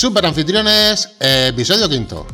[0.00, 2.26] Super Anfitriones, episodio quinto.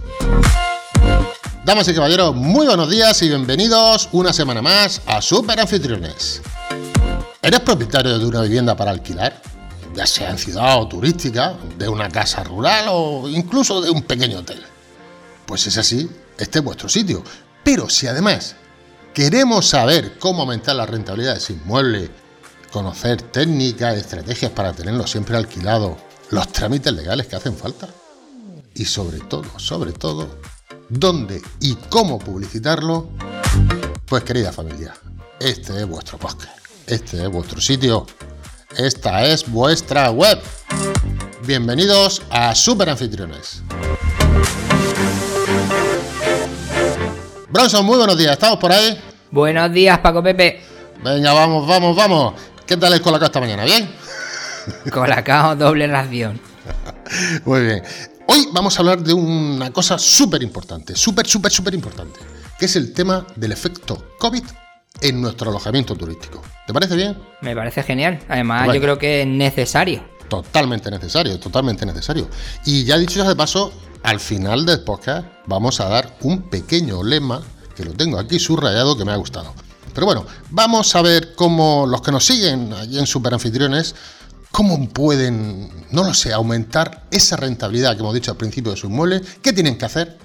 [1.64, 6.42] Damas y caballeros, muy buenos días y bienvenidos una semana más a Super Anfitriones.
[7.42, 9.42] ¿Eres propietario de una vivienda para alquilar?
[9.96, 14.38] Ya sea en ciudad o turística, de una casa rural o incluso de un pequeño
[14.38, 14.62] hotel.
[15.44, 16.08] Pues es así,
[16.38, 17.24] este es vuestro sitio.
[17.64, 18.54] Pero si además
[19.12, 22.10] queremos saber cómo aumentar la rentabilidad de ese inmueble,
[22.70, 27.88] conocer técnicas, estrategias para tenerlo siempre alquilado, los trámites legales que hacen falta.
[28.74, 30.40] Y sobre todo, sobre todo,
[30.88, 33.08] dónde y cómo publicitarlo.
[34.06, 34.94] Pues querida familia,
[35.40, 38.06] este es vuestro podcast, este es vuestro sitio,
[38.76, 40.38] esta es vuestra web.
[41.44, 43.62] Bienvenidos a Super Anfitriones.
[47.48, 49.00] Bronson, muy buenos días, ¿estamos por ahí?
[49.30, 50.62] Buenos días, Paco Pepe.
[51.02, 52.34] Venga, vamos, vamos, vamos.
[52.66, 53.64] ¿Qué tal es con la esta mañana?
[53.64, 53.88] ¿Bien?
[54.92, 56.40] Colacao doble ración.
[57.44, 57.82] Muy bien.
[58.28, 62.18] Hoy vamos a hablar de una cosa súper importante, súper, súper, súper importante,
[62.58, 64.42] que es el tema del efecto COVID
[65.00, 66.42] en nuestro alojamiento turístico.
[66.66, 67.16] ¿Te parece bien?
[67.40, 68.18] Me parece genial.
[68.28, 70.02] Además, yo creo que es necesario.
[70.28, 72.28] Totalmente necesario, totalmente necesario.
[72.64, 77.04] Y ya dicho ya de paso, al final del podcast vamos a dar un pequeño
[77.04, 77.42] lema
[77.76, 79.54] que lo tengo aquí subrayado que me ha gustado.
[79.94, 83.94] Pero bueno, vamos a ver cómo los que nos siguen allí en Super Anfitriones,
[84.56, 88.86] cómo pueden, no lo sé, aumentar esa rentabilidad que hemos dicho al principio de su
[88.86, 89.20] inmueble.
[89.42, 90.16] ¿Qué tienen que hacer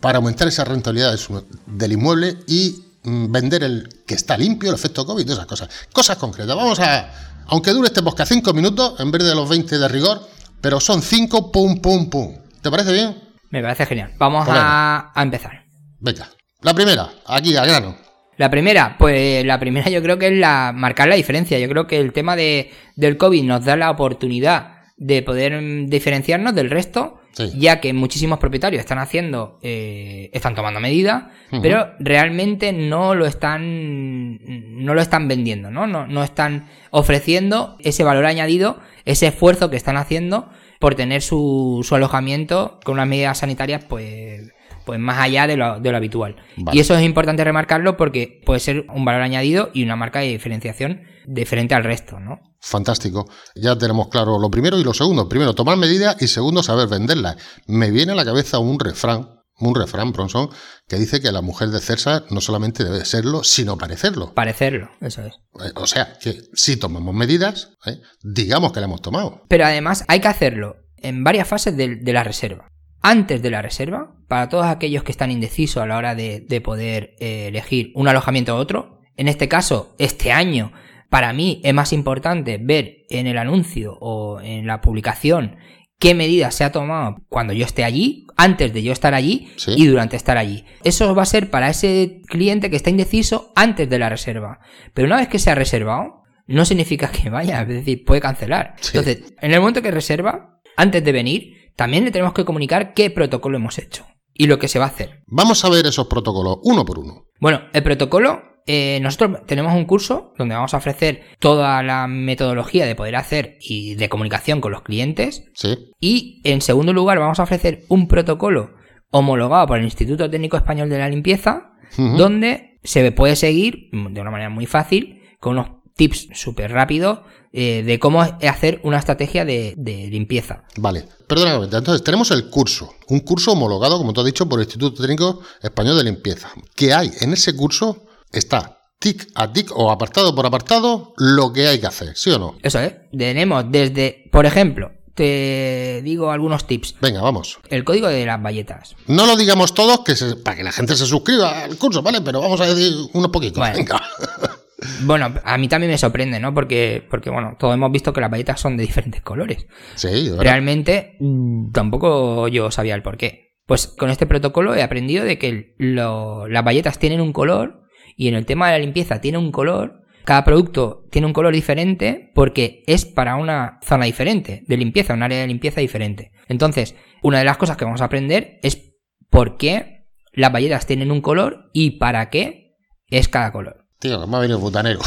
[0.00, 1.16] para aumentar esa rentabilidad
[1.64, 5.68] del inmueble y mm, vender el que está limpio, el efecto COVID, esas cosas?
[5.92, 6.56] Cosas concretas.
[6.56, 10.28] Vamos a, aunque dure este podcast 5 minutos en vez de los 20 de rigor,
[10.60, 12.36] pero son 5, pum, pum, pum.
[12.60, 13.22] ¿Te parece bien?
[13.50, 14.14] Me parece genial.
[14.18, 15.64] Vamos a, a empezar.
[16.00, 16.28] Venga.
[16.60, 18.03] La primera, aquí al grano.
[18.36, 21.58] La primera, pues la primera yo creo que es la marcar la diferencia.
[21.58, 25.86] Yo creo que el tema de, del COVID nos da la oportunidad de poder mm,
[25.86, 27.20] diferenciarnos del resto,
[27.56, 31.24] ya que muchísimos propietarios están haciendo, eh, están tomando medidas,
[31.62, 34.38] pero realmente no lo están,
[34.84, 35.88] no lo están vendiendo, ¿no?
[35.88, 36.06] ¿no?
[36.06, 41.96] No están ofreciendo ese valor añadido, ese esfuerzo que están haciendo por tener su, su
[41.96, 44.52] alojamiento con unas medidas sanitarias, pues
[44.84, 46.36] pues más allá de lo, habitual.
[46.72, 50.28] Y eso es importante remarcarlo porque puede ser un valor añadido y una marca de
[50.28, 52.40] diferenciación diferente al resto, ¿no?
[52.60, 53.28] Fantástico.
[53.54, 55.28] Ya tenemos claro lo primero y lo segundo.
[55.28, 57.36] Primero, tomar medidas y segundo, saber venderlas.
[57.66, 60.50] Me viene a la cabeza un refrán, un refrán, Bronson,
[60.88, 64.34] que dice que la mujer de César no solamente debe serlo, sino parecerlo.
[64.34, 65.34] Parecerlo, eso es.
[65.64, 68.00] Eh, o sea, que si tomamos medidas, ¿eh?
[68.22, 69.42] digamos que la hemos tomado.
[69.48, 72.68] Pero además hay que hacerlo en varias fases de la reserva
[73.04, 77.14] antes de la reserva, para todos aquellos que están indecisos a la hora de, poder
[77.20, 79.02] eh, elegir un alojamiento u otro.
[79.16, 80.72] En este caso, este año,
[81.10, 85.56] para mí es más importante ver en el anuncio o en la publicación
[85.98, 89.86] qué medidas se ha tomado cuando yo esté allí, antes de yo estar allí y
[89.86, 90.64] durante estar allí.
[90.82, 94.60] Eso va a ser para ese cliente que está indeciso antes de la reserva.
[94.94, 98.76] Pero una vez que se ha reservado, no significa que vaya, es decir, puede cancelar.
[98.86, 103.10] Entonces, en el momento que reserva, antes de venir, también le tenemos que comunicar qué
[103.10, 105.22] protocolo hemos hecho y lo que se va a hacer.
[105.26, 107.26] Vamos a ver esos protocolos uno por uno.
[107.40, 112.86] Bueno, el protocolo, eh, nosotros tenemos un curso donde vamos a ofrecer toda la metodología
[112.86, 115.44] de poder hacer y de comunicación con los clientes.
[115.54, 115.92] Sí.
[116.00, 118.74] Y en segundo lugar vamos a ofrecer un protocolo
[119.10, 124.32] homologado por el Instituto Técnico Español de la Limpieza, donde se puede seguir de una
[124.32, 127.20] manera muy fácil con unos tips súper rápidos
[127.52, 129.74] eh, de cómo hacer una estrategia de,
[130.10, 130.64] limpieza.
[130.76, 134.64] Vale, perdóname, entonces tenemos el curso, un curso homologado, como tú has dicho, por el
[134.64, 136.50] Instituto Técnico Español de Limpieza.
[136.74, 137.12] ¿Qué hay?
[137.20, 141.86] En ese curso está tic a tic o apartado por apartado lo que hay que
[141.86, 142.56] hacer, ¿sí o no?
[142.62, 142.92] Eso es.
[143.16, 146.96] Tenemos desde, por ejemplo, te digo algunos tips.
[147.00, 147.58] Venga, vamos.
[147.68, 148.96] El código de las valletas.
[149.06, 152.20] No lo digamos todos que para que la gente se suscriba al curso, ¿vale?
[152.20, 153.62] Pero vamos a decir unos poquitos.
[153.72, 154.02] Venga.
[155.02, 156.54] Bueno, a mí también me sorprende, ¿no?
[156.54, 159.66] Porque, porque bueno, todos hemos visto que las valletas son de diferentes colores.
[159.94, 163.54] Sí, Realmente mm, tampoco yo sabía el por qué.
[163.66, 167.84] Pues con este protocolo he aprendido de que las valletas tienen un color
[168.16, 170.02] y en el tema de la limpieza tiene un color.
[170.24, 175.22] Cada producto tiene un color diferente porque es para una zona diferente de limpieza, un
[175.22, 176.32] área de limpieza diferente.
[176.48, 178.94] Entonces, una de las cosas que vamos a aprender es
[179.30, 182.76] por qué las valletas tienen un color y para qué
[183.08, 183.83] es cada color.
[183.98, 185.00] Tío, me ha venido putanero.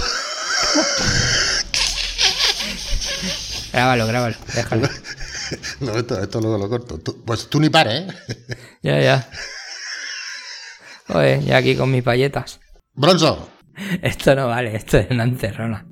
[3.71, 4.87] grábalo, grábalo, déjalo.
[5.79, 6.99] No, esto, esto luego lo corto.
[7.25, 8.07] pues tú ni pares, ¿eh?
[8.81, 9.29] Ya, ya.
[11.07, 12.59] Oye, ya aquí con mis palletas.
[12.93, 13.49] Bronzo.
[14.01, 15.85] Esto no vale, esto es una encerrona.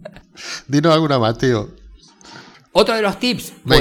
[0.68, 1.70] Dinos alguna más, tío.
[2.74, 3.80] Otro de los tips pues,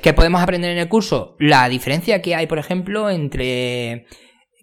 [0.00, 4.06] que podemos aprender en el curso, la diferencia que hay, por ejemplo, entre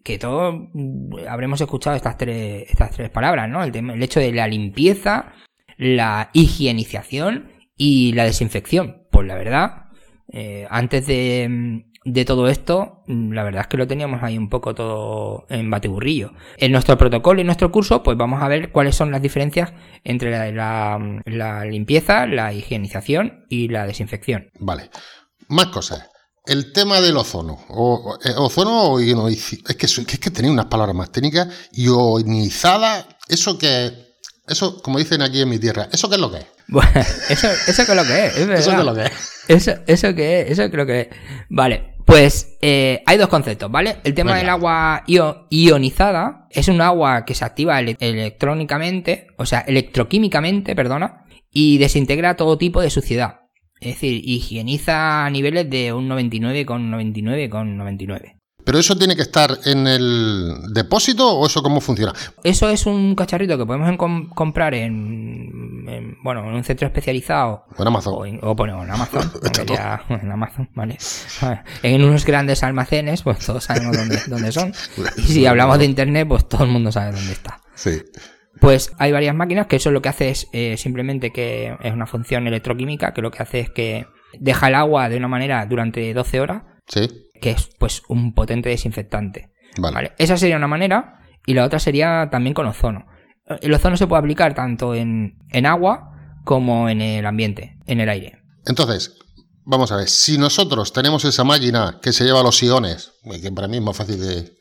[0.05, 3.63] que todos mm, habremos escuchado estas tres, estas tres palabras, ¿no?
[3.63, 5.33] El, hecho de la limpieza,
[5.77, 9.07] la higienización y la desinfección.
[9.11, 9.87] Pues la verdad,
[10.31, 14.75] eh, antes de, de, todo esto, la verdad es que lo teníamos ahí un poco
[14.75, 16.33] todo en bateburrillo.
[16.57, 19.73] En nuestro protocolo y nuestro curso, pues vamos a ver cuáles son las diferencias
[20.03, 24.51] entre la, la, limpieza, la higienización y la desinfección.
[24.59, 24.91] Vale.
[25.47, 26.14] Más cosas.
[26.47, 27.59] El tema del ozono.
[27.69, 31.47] O, eh, ozono o es que, es que tenía unas palabras más técnicas.
[31.71, 34.05] Ionizada, eso que
[34.47, 36.45] eso, como dicen aquí en mi tierra, ¿eso qué es lo que es?
[36.67, 36.91] Bueno,
[37.29, 38.61] eso, eso que es lo que es, es verdad.
[38.61, 39.11] Eso qué es lo que es.
[39.47, 41.07] Eso, eso que es, eso creo que es.
[41.49, 43.97] Vale, pues eh, hay dos conceptos, ¿vale?
[44.03, 50.75] El tema del agua ionizada es un agua que se activa electrónicamente, o sea, electroquímicamente,
[50.75, 53.44] perdona, y desintegra todo tipo de suciedad.
[53.85, 57.49] Es decir, higieniza a niveles de un 99,99,99.
[57.49, 58.35] .99.
[58.63, 62.11] ¿Pero eso tiene que estar en el depósito o eso cómo funciona?
[62.43, 63.95] Eso es un cacharrito que podemos
[64.33, 67.65] comprar en, bueno, en un centro especializado.
[67.77, 68.39] O en Amazon.
[68.41, 69.31] O, bueno, en Amazon.
[70.09, 70.97] en Amazon, vale.
[71.83, 74.73] En unos grandes almacenes, pues todos sabemos dónde, dónde son.
[75.17, 77.61] Y si hablamos de internet, pues todo el mundo sabe dónde está.
[77.75, 78.01] Sí.
[78.65, 82.07] Pues hay varias máquinas que eso lo que hace es eh, simplemente que es una
[82.07, 84.07] función electroquímica que lo que hace es que
[84.39, 86.63] deja el agua de una manera durante 12 horas.
[86.87, 87.07] Sí
[87.41, 89.51] que es pues un potente desinfectante.
[89.77, 90.13] Vale.
[90.17, 93.05] Esa sería una manera y la otra sería también con ozono.
[93.61, 96.11] El ozono se puede aplicar tanto en, agua
[96.43, 98.41] como en el ambiente, en el aire.
[98.65, 99.15] Entonces,
[99.63, 103.67] vamos a ver, si nosotros tenemos esa máquina que se lleva los iones, que para
[103.67, 104.57] mí es más fácil de,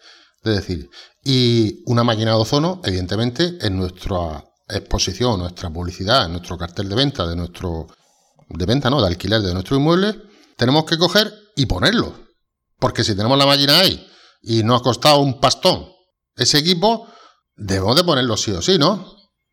[0.50, 0.90] decir,
[1.24, 6.94] y una máquina de ozono, evidentemente, en nuestra exposición, nuestra publicidad, en nuestro cartel de
[6.94, 7.86] venta, de nuestro
[8.48, 10.14] de venta, no, de alquiler de nuestro inmueble,
[10.56, 12.14] tenemos que coger y ponerlo.
[12.78, 14.06] Porque si tenemos la máquina ahí
[14.42, 15.86] y nos ha costado un pastón
[16.36, 17.06] ese equipo,
[17.56, 19.06] debemos de ponerlo sí o sí, ¿no?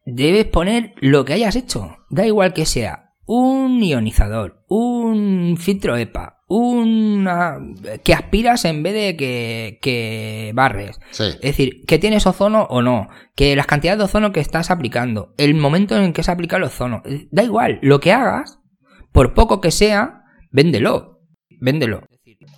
[0.06, 1.98] Debes poner lo que hayas hecho.
[2.10, 7.60] Da igual que sea un ionizador, un filtro EPA, una
[8.04, 9.16] que aspiras en vez de
[9.82, 11.00] que, barres.
[11.18, 15.34] Es decir, que tienes ozono o no, que las cantidades de ozono que estás aplicando,
[15.38, 18.60] el momento en que se aplica el ozono, da igual, lo que hagas,
[19.14, 21.22] por poco que sea, véndelo,
[21.62, 22.04] véndelo.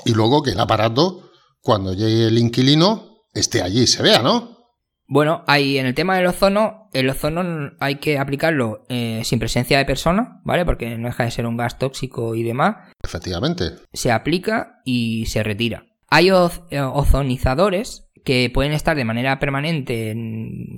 [0.06, 1.30] Y luego que el aparato,
[1.62, 4.63] cuando llegue el inquilino, esté allí y se vea, ¿no?
[5.08, 9.78] Bueno, ahí en el tema del ozono, el ozono hay que aplicarlo eh, sin presencia
[9.78, 10.66] de persona, ¿vale?
[10.66, 12.90] Porque no deja de ser un gas tóxico y demás.
[13.04, 13.72] Efectivamente.
[13.92, 15.86] Se aplica y se retira.
[16.10, 20.16] Hay eh, ozonizadores que pueden estar de manera permanente,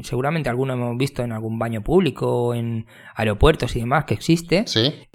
[0.01, 4.65] seguramente alguno hemos visto en algún baño público, en aeropuertos y demás que existe,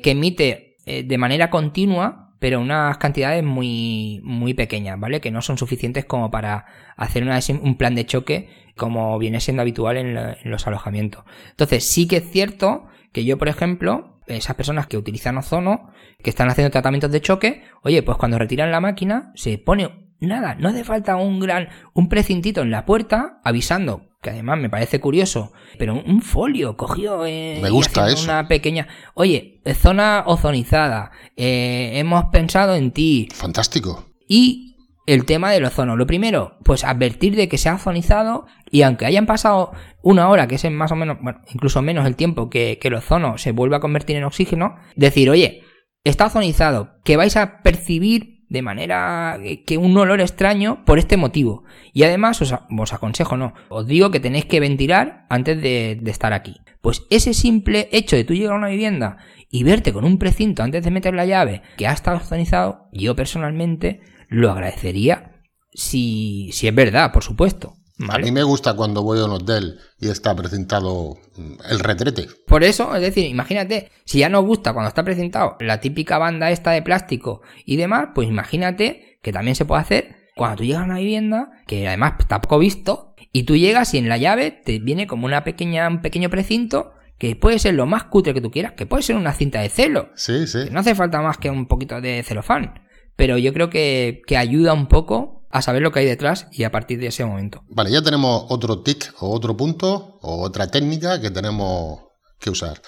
[0.00, 5.20] que emite eh, de manera continua pero unas cantidades muy, muy pequeñas, ¿vale?
[5.20, 6.66] Que no son suficientes como para
[6.96, 7.22] hacer
[7.62, 11.24] un plan de choque como viene siendo habitual en, los alojamientos.
[11.50, 15.90] Entonces, sí que es cierto que yo, por ejemplo, esas personas que utilizan ozono,
[16.22, 20.54] que están haciendo tratamientos de choque, oye, pues cuando retiran la máquina, se pone nada,
[20.54, 25.00] no hace falta un gran, un precintito en la puerta avisando que además me parece
[25.00, 28.24] curioso, pero un folio cogió eh, me gusta eso.
[28.24, 33.28] una pequeña, oye, zona ozonizada, eh, hemos pensado en ti.
[33.32, 34.04] Fantástico.
[34.28, 34.70] Y
[35.06, 35.96] el tema del ozono.
[35.96, 39.72] Lo primero, pues advertir de que se ha ozonizado y aunque hayan pasado
[40.02, 42.94] una hora, que es más o menos, bueno, incluso menos el tiempo que, que el
[42.94, 45.64] ozono se vuelva a convertir en oxígeno, decir, oye,
[46.04, 51.64] está ozonizado, que vais a percibir de manera que un olor extraño por este motivo.
[51.94, 56.56] Y además os, aconsejo, no, os digo que tenéis que ventilar antes de, estar aquí.
[56.82, 60.62] Pues ese simple hecho de tú llegar a una vivienda y verte con un precinto
[60.62, 65.42] antes de meter la llave que ha estado organizado, yo personalmente lo agradecería
[65.72, 67.79] si, si es verdad, por supuesto.
[68.08, 72.28] A mí me gusta cuando voy a un hotel y está presentado mm, el retrete.
[72.46, 76.50] Por eso, es decir, imagínate, si ya nos gusta cuando está presentado la típica banda
[76.50, 80.82] esta de plástico y demás, pues imagínate que también se puede hacer cuando tú llegas
[80.82, 84.50] a una vivienda, que además está poco visto, y tú llegas y en la llave
[84.50, 88.40] te viene como una pequeña, un pequeño precinto que puede ser lo más cutre que
[88.40, 90.08] tú quieras, que puede ser una cinta de celo.
[90.14, 90.60] Sí, sí.
[90.70, 92.80] no hace falta más que un poquito de celofán.
[93.16, 96.64] Pero yo creo que, que ayuda un poco a saber lo que hay detrás y
[96.64, 97.64] a partir de ese momento.
[97.68, 102.00] Vale, ya tenemos otro tic o otro punto o otra técnica que tenemos
[102.38, 102.80] que usar.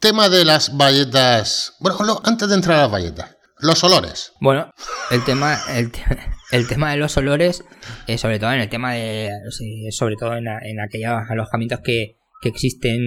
[0.00, 1.74] Tema de las valletas.
[1.80, 4.32] Bueno, antes de entrar a las valletas, los olores.
[4.40, 4.70] Bueno,
[5.10, 5.58] el tema,
[6.52, 7.64] el, tema de los olores,
[8.06, 9.30] eh, sobre todo en el tema de.
[9.90, 10.46] Sobre todo en,
[10.80, 13.00] aquellos alojamientos que, existen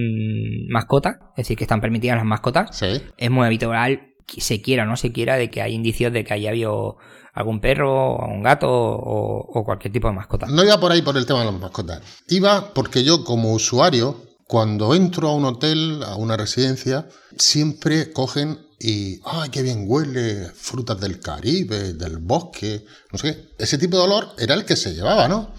[0.69, 3.03] mascotas, es decir, que están permitidas las mascotas, sí.
[3.17, 6.33] es muy habitual se quiera o no se quiera de que hay indicios de que
[6.33, 6.97] haya habido
[7.38, 10.48] algún perro, o un gato o, o cualquier tipo de mascota.
[10.48, 12.01] No iba por ahí por el tema de las mascotas.
[12.27, 18.60] Iba porque yo como usuario, cuando entro a un hotel, a una residencia, siempre cogen
[18.79, 20.51] y, ¡ay, qué bien huele!
[20.53, 23.63] Frutas del Caribe, del bosque, no sé qué.
[23.63, 25.51] Ese tipo de olor era el que se llevaba, ¿no?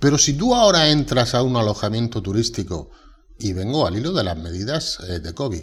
[0.00, 2.90] Pero si tú ahora entras a un alojamiento turístico
[3.38, 5.62] y vengo al hilo de las medidas eh, de COVID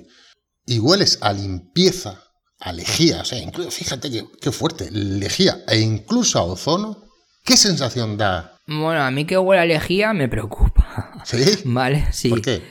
[0.66, 2.24] y hueles a limpieza,
[2.60, 4.10] a lejía, o sea, incluso, fíjate
[4.42, 7.04] qué, fuerte, lejía e incluso a ozono,
[7.46, 8.58] ¿qué sensación da?
[8.68, 11.22] Bueno, a mí que huele a lejía me preocupa.
[11.24, 11.44] ¿Sí?
[11.66, 12.06] ¿Vale?
[12.12, 12.30] Sí.
[12.30, 12.62] ¿Por qué?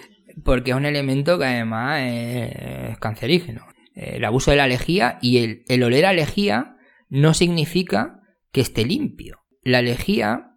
[0.45, 3.67] Porque es un elemento que además es cancerígeno.
[3.95, 6.77] El abuso de la lejía y el, el oler a lejía
[7.09, 8.21] no significa
[8.53, 9.41] que esté limpio.
[9.63, 10.49] La lejía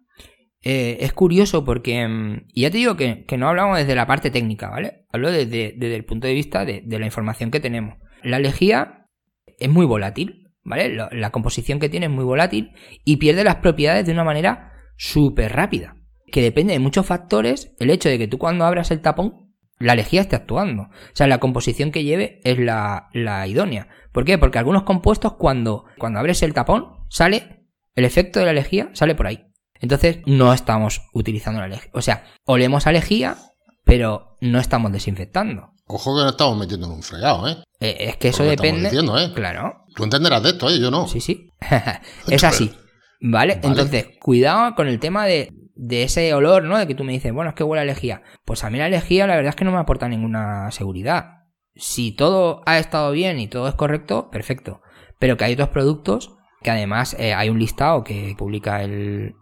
[0.62, 4.30] eh, es curioso porque, mm, y ya te digo que, no hablamos desde la parte
[4.30, 5.06] técnica, ¿vale?
[5.12, 7.98] Hablo desde, el punto de vista de, la información que tenemos.
[8.22, 9.01] La lejía
[9.62, 10.94] es muy volátil, ¿vale?
[10.94, 12.72] La, composición que tiene es muy volátil
[13.04, 15.96] y pierde las propiedades de una manera súper rápida.
[16.30, 19.94] Que depende de muchos factores, el hecho de que tú cuando abras el tapón, la
[19.94, 20.82] lejía esté actuando.
[20.84, 23.88] O sea, la composición que lleve es la, la idónea.
[24.12, 24.38] ¿Por qué?
[24.38, 29.14] Porque algunos compuestos cuando, cuando abres el tapón, sale, el efecto de la lejía sale
[29.14, 29.46] por ahí.
[29.80, 31.90] Entonces no estamos utilizando la lejía.
[31.92, 33.36] O sea, olemos a lejía,
[33.84, 35.71] pero no estamos desinfectando.
[35.94, 37.58] Ojo que no estamos metiendo en un fregado, ¿eh?
[37.80, 38.84] eh es que eso depende.
[38.84, 39.30] Diciendo, ¿eh?
[39.34, 39.84] Claro.
[39.94, 40.80] Tú entenderás de esto, ¿eh?
[40.80, 41.06] Yo no.
[41.06, 41.50] Sí, sí.
[42.28, 42.72] es así.
[43.20, 43.60] ¿Vale?
[43.62, 46.78] Entonces, cuidado con el tema de, de, ese olor, ¿no?
[46.78, 48.22] De que tú me dices, bueno, es que huele a lejía.
[48.44, 51.42] Pues a mí la lejía, la verdad es que no me aporta ninguna seguridad.
[51.74, 54.80] Si todo ha estado bien y todo es correcto, perfecto.
[55.18, 56.32] Pero que hay otros productos
[56.62, 59.34] que además eh, hay un listado que publica el,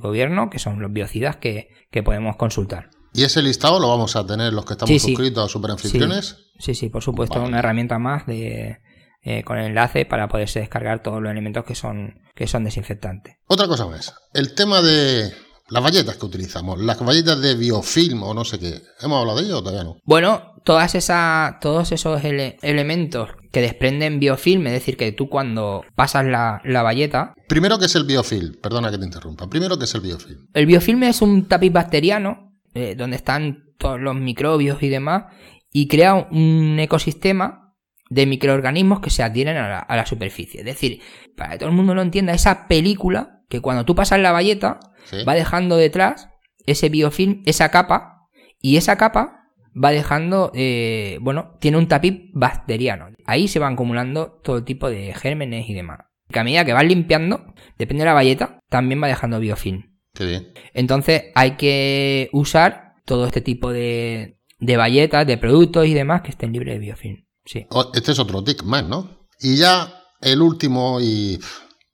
[0.00, 1.68] gobierno, que son los biocidas que,
[2.04, 2.90] podemos consultar.
[3.18, 6.36] ¿Y ese listado lo vamos a tener los que estamos suscritos a Superanfitriones?
[6.60, 8.78] Sí, sí, por supuesto, una herramienta más de,
[9.24, 13.34] eh, con el enlace para poderse descargar todos los elementos que son, que son desinfectantes.
[13.48, 15.32] Otra cosa más, el tema de
[15.68, 19.46] las valletas que utilizamos, las valletas de biofilm o no sé qué, ¿hemos hablado de
[19.46, 19.96] ello o todavía no?
[20.04, 26.24] Bueno, todas esas, todos esos elementos que desprenden biofilm, es decir, que tú cuando pasas
[26.24, 27.34] la, la valleta...
[27.48, 28.60] Primero, ¿qué es el biofilm?
[28.62, 29.48] Perdona que te interrumpa.
[29.48, 30.46] Primero, ¿qué es el biofilm?
[30.54, 32.47] El biofilm es un tapiz bacteriano,
[32.78, 35.24] eh, donde están todos los microbios y demás,
[35.72, 37.74] y crea un ecosistema
[38.10, 40.60] de microorganismos que se adhieren a la, a la superficie.
[40.60, 41.00] Es decir,
[41.36, 44.80] para que todo el mundo lo entienda, esa película que cuando tú pasas la valleta
[45.26, 46.28] va dejando detrás
[46.66, 48.28] ese biofilm, esa capa,
[48.60, 49.38] y esa capa
[49.82, 53.08] va dejando, eh, bueno, tiene un tapiz bacteriano.
[53.26, 56.00] Ahí se van acumulando todo tipo de gérmenes y demás.
[56.30, 59.97] Que a medida que vas limpiando, depende de la valleta, también va dejando biofilm.
[60.18, 60.52] Qué bien.
[60.74, 66.30] Entonces hay que usar todo este tipo de, de valletas, de productos y demás que
[66.30, 67.24] estén libres de biofilm.
[67.44, 67.68] Sí.
[67.94, 69.28] Este es otro tic más, ¿no?
[69.38, 71.38] Y ya el último y,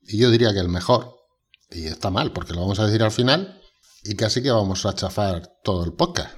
[0.01, 1.17] y yo diría que el mejor,
[1.69, 3.61] y está mal, porque lo vamos a decir al final
[4.03, 6.35] y casi que vamos a chafar todo el podcast.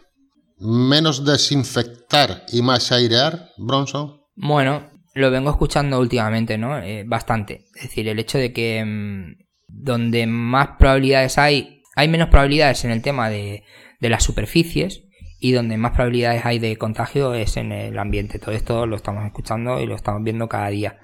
[0.58, 4.24] Menos desinfectar y más airear, Bronson.
[4.36, 6.80] Bueno, lo vengo escuchando últimamente, ¿no?
[6.80, 7.68] Eh, bastante.
[7.76, 12.92] Es decir, el hecho de que mm, donde más probabilidades hay, hay menos probabilidades en
[12.92, 13.64] el tema de,
[14.00, 15.04] de las superficies
[15.40, 18.38] y donde más probabilidades hay de contagio es en el ambiente.
[18.38, 21.00] Todo esto lo estamos escuchando y lo estamos viendo cada día.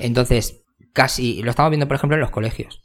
[0.00, 2.82] Entonces, casi lo estamos viendo, por ejemplo, en los colegios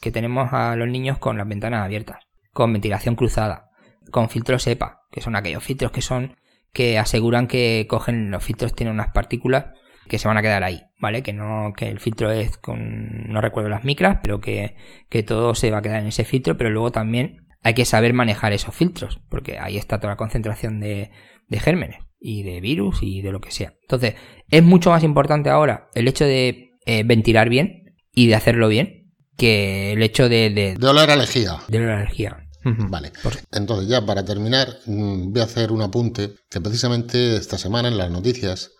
[0.00, 3.68] que tenemos a los niños con las ventanas abiertas, con ventilación cruzada,
[4.10, 6.38] con filtros EPA, que son aquellos filtros que son
[6.72, 9.66] que aseguran que cogen los filtros tienen unas partículas
[10.08, 11.22] que se van a quedar ahí, ¿vale?
[11.22, 14.76] Que no que el filtro es con no recuerdo las micras, pero que,
[15.08, 18.12] que todo se va a quedar en ese filtro, pero luego también hay que saber
[18.12, 21.10] manejar esos filtros, porque ahí está toda la concentración de,
[21.48, 23.74] de gérmenes y de virus y de lo que sea.
[23.82, 24.14] Entonces,
[24.50, 29.12] es mucho más importante ahora el hecho de eh, ventilar bien y de hacerlo bien,
[29.36, 30.50] que el hecho de...
[30.50, 31.58] De, de oler lejía.
[31.68, 32.38] De oler lejía.
[32.64, 33.12] Vale.
[33.50, 37.98] Entonces ya para terminar mm, voy a hacer un apunte que precisamente esta semana en
[37.98, 38.70] las noticias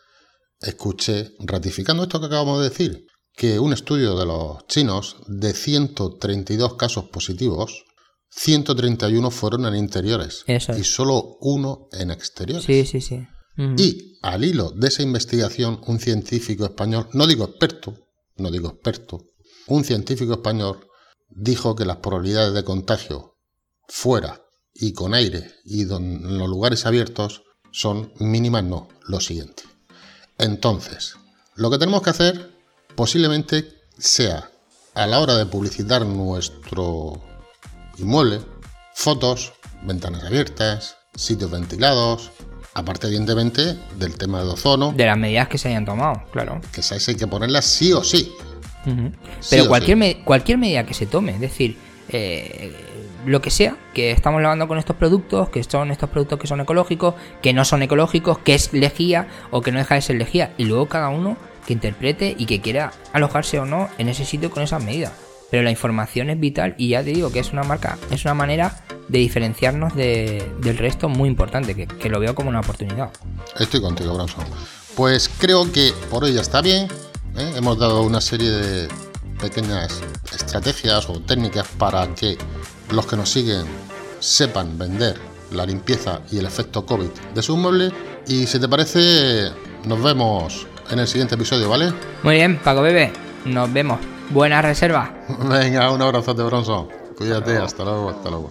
[0.63, 6.75] escuché, ratificando esto que acabamos de decir, que un estudio de los chinos de 132
[6.75, 7.85] casos positivos,
[8.31, 12.65] 131 fueron en interiores y solo uno en exteriores.
[12.65, 13.27] Sí, sí, sí.
[13.57, 17.95] Y al hilo de esa investigación, un científico español, no digo experto,
[18.37, 19.27] no digo experto,
[19.67, 20.87] un científico español
[21.29, 23.37] dijo que las probabilidades de contagio
[23.89, 24.43] fuera
[24.75, 27.43] y con aire y en los lugares abiertos
[27.73, 29.65] son mínimas no, lo siguiente.
[30.39, 31.17] Entonces,
[31.55, 32.51] lo que tenemos que hacer
[32.95, 34.51] posiblemente sea
[34.95, 37.21] a la hora de publicitar nuestro
[37.99, 38.41] inmueble,
[38.95, 42.31] fotos, ventanas abiertas, sitios ventilados,
[42.75, 46.59] Aparte, evidentemente, del tema de ozono, De las medidas que se hayan tomado, claro.
[46.73, 48.33] que esas hay que ponerlas sí o sí.
[49.51, 50.01] Pero cualquier, sí.
[50.01, 51.77] me- cualquier medida que se tome, es decir,
[52.09, 52.75] eh,
[53.27, 56.61] lo que sea, que estamos lavando con estos productos, que son estos productos que son
[56.61, 60.55] ecológicos, que no son ecológicos, que es lejía o que no deja de ser lejía,
[60.59, 61.37] y luego cada uno
[61.67, 65.13] que interprete y que quiera alojarse o no en ese sitio con esas medidas.
[65.51, 68.35] Pero la información es vital y ya te digo que es una marca, es una
[68.35, 73.11] manera de diferenciarnos de- del resto muy importante, que, que lo veo como una oportunidad.
[73.59, 74.45] Estoy contigo, Bronson.
[74.97, 76.89] Pues creo que por hoy ya está bien.
[77.37, 77.53] ¿eh?
[77.57, 78.89] Hemos dado una serie de
[79.41, 80.01] pequeñas
[80.35, 82.37] estrategias o técnicas para que
[82.93, 83.65] los que nos siguen
[84.21, 85.17] sepan vender
[85.51, 87.93] la limpieza y el efecto COVID de sus muebles.
[88.27, 89.51] Y si te parece,
[89.85, 91.93] nos vemos en el siguiente episodio, ¿vale?
[92.23, 93.13] Muy bien, Paco Bebe,
[93.45, 93.99] nos vemos.
[94.31, 95.13] Buena reserva.
[95.45, 96.89] Venga, un abrazo de Bronson.
[97.17, 98.51] Cuídate, hasta luego, hasta luego.